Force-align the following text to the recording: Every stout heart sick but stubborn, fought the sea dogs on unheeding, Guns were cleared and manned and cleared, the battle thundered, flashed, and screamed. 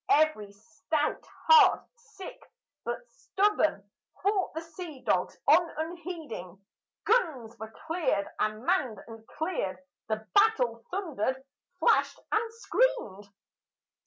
Every 0.09 0.51
stout 0.51 1.23
heart 1.47 1.83
sick 1.95 2.41
but 2.83 3.07
stubborn, 3.07 3.87
fought 4.23 4.51
the 4.55 4.61
sea 4.63 5.03
dogs 5.05 5.37
on 5.47 5.69
unheeding, 5.77 6.59
Guns 7.05 7.55
were 7.59 7.69
cleared 7.85 8.27
and 8.39 8.65
manned 8.65 8.97
and 9.05 9.27
cleared, 9.27 9.77
the 10.07 10.25
battle 10.33 10.83
thundered, 10.89 11.43
flashed, 11.79 12.19
and 12.31 12.51
screamed. 12.55 13.29